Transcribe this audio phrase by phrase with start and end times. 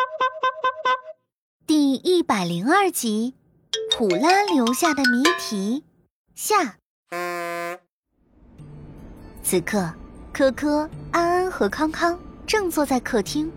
[1.66, 3.34] 第一百零二集，
[3.96, 5.84] 普拉留下的谜题
[6.34, 6.76] 下。
[9.42, 9.92] 此刻，
[10.32, 13.50] 科科、安安和康康正坐在客厅，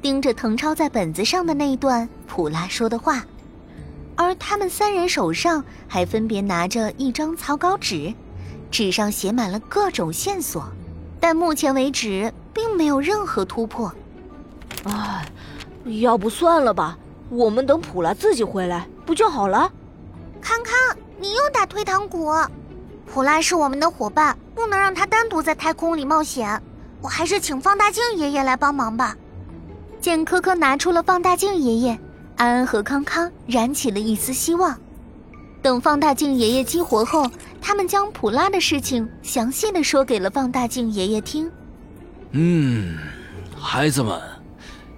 [0.00, 3.24] 盯着誊抄在本子上的那一段普拉说的话，
[4.16, 8.14] 而他们三人手上还分别拿着一张草稿纸，
[8.70, 10.64] 纸上写满了各种线索，
[11.18, 13.92] 但目前为止并没有任何突破。
[14.84, 15.26] 唉，
[15.84, 16.98] 要不算了吧，
[17.28, 19.70] 我们等普拉自己回来不就好了？
[20.40, 20.74] 康康，
[21.18, 22.32] 你又打退堂鼓！
[23.06, 26.60] 普拉是我们的伙伴，不能让他单独在太空里冒险。
[27.02, 29.14] 我还是请放大镜爷爷来帮忙吧。
[30.00, 31.98] 见科科拿出了放大镜爷爷，
[32.36, 34.74] 安安和康康燃起了一丝希望。
[35.60, 41.50] 等放大镜爷爷激活后，他们将普拉的事情详细的说给了放大镜爷爷听。
[42.32, 42.98] 嗯，
[43.58, 44.33] 孩子们。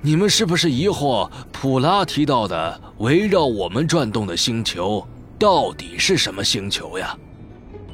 [0.02, 5.04] 你们是不是疑惑普拉提到的围绕我们转动的星球
[5.38, 7.16] 到底是什么星球呀？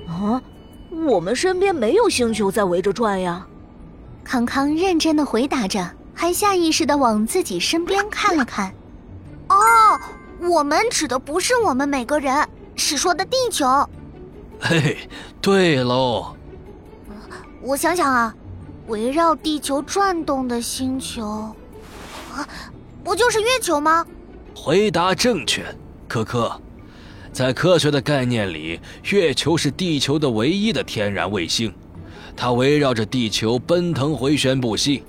[0.07, 0.43] 啊，
[1.07, 3.47] 我们身边没有星球在围着转呀。
[4.23, 8.73] 康康认真的回答着，还下意识的往自己身边看了看。
[9.49, 9.57] 哦，
[10.41, 13.67] 我们指的不是我们每个人，是说的地球。
[14.61, 14.99] 嘿嘿，
[15.41, 16.37] 对喽。
[17.63, 18.35] 我想想啊，
[18.89, 21.55] 围绕地球转动的星球。
[22.33, 22.49] 啊，
[23.05, 24.07] 不就是月球吗？
[24.55, 25.65] 回答正确，
[26.09, 26.61] 可可。
[27.33, 28.79] 在科学的概念里，
[29.11, 31.73] 月球是地球的唯一的天然卫星，
[32.37, 35.03] 它围绕着地球奔腾回旋不息。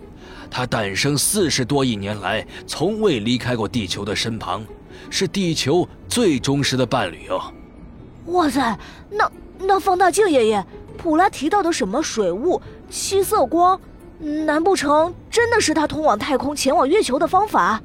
[0.49, 4.65] 它诞生四十多亿年来，从未离开过地球的身旁，
[5.09, 7.53] 是地球最忠实的伴侣哦。
[8.27, 8.77] 哇塞，
[9.09, 10.65] 那那放大镜爷爷，
[10.97, 13.79] 普拉提到的什么水雾、七色光？
[14.23, 17.81] 难不成真的是他通往太空、前往月球的方法？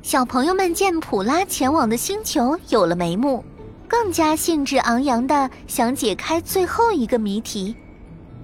[0.00, 3.44] 小朋友们见普拉前往的星球有了眉目，
[3.88, 7.74] 更加兴致昂扬的想解开最后一个谜题。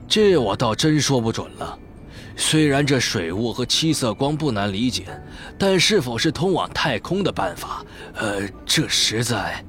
[0.09, 1.79] 这我倒真说不准了。
[2.37, 5.07] 虽然这水雾和七色光不难理解，
[5.59, 7.85] 但是否是通往太空的办法？
[8.15, 9.65] 呃，这实在……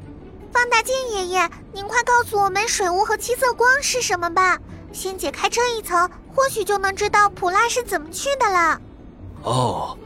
[0.51, 4.57] 放大镜爷爷，您快告诉我们水雾和七色光是什么吧。
[4.91, 8.81] 先解开这一层，或许就能知道普拉是怎么去的了。
[9.43, 9.97] 哦，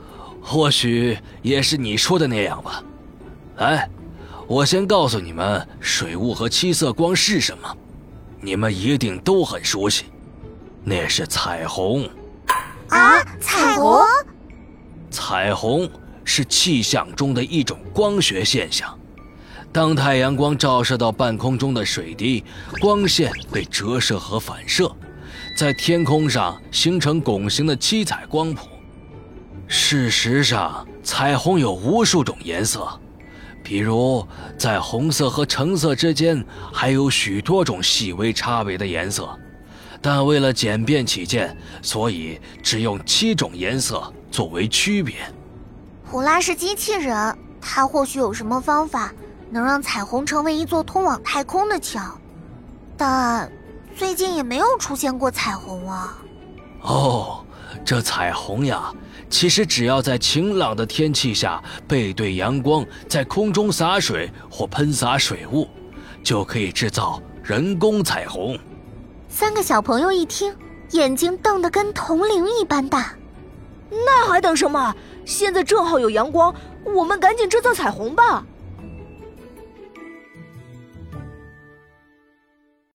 [0.41, 2.83] 或许也是你说的那样吧。
[3.57, 3.89] 来，
[4.47, 7.77] 我先告诉你们，水雾和七色光是什么，
[8.41, 10.05] 你们一定都很熟悉，
[10.83, 12.09] 那是彩虹。
[12.89, 14.03] 啊，彩虹！
[15.09, 15.89] 彩虹
[16.23, 18.97] 是气象中的一种光学现象。
[19.73, 22.43] 当太阳光照射到半空中的水滴，
[22.79, 24.95] 光线被折射和反射，
[25.57, 28.67] 在天空上形成拱形的七彩光谱。
[29.67, 32.87] 事实上，彩虹有无数种颜色，
[33.63, 34.23] 比如
[34.59, 39.27] 在红色和橙色之间还有许多种细微差别的颜色。
[39.99, 45.15] 但为了简便起见，所以只用七种颜色作为区别。
[46.11, 49.11] 普拉是机器人，他或许有什么方法。
[49.53, 52.01] 能让彩虹成为一座通往太空的桥，
[52.97, 53.51] 但
[53.95, 56.17] 最近也没有出现过彩虹啊。
[56.81, 57.45] 哦，
[57.85, 58.91] 这彩虹呀，
[59.29, 65.67] 其实只要在晴朗的天气下背对阳光，在空中洒水或喷洒水雾，
[66.23, 68.57] 就可以制造人工彩虹。
[69.29, 70.51] 三个小朋友一听，
[70.93, 73.13] 眼睛瞪得跟铜铃一般大。
[73.91, 74.95] 那还等什么？
[75.25, 76.51] 现在正好有阳光，
[76.83, 78.43] 我们赶紧制造彩虹吧。